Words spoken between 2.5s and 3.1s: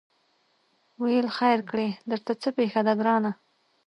پېښه ده